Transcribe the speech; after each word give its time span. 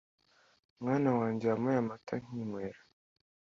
mwana 0.81 1.09
wanjye 1.19 1.45
wampaye 1.51 1.77
amata 1.81 2.13
nkinywera 2.23 2.79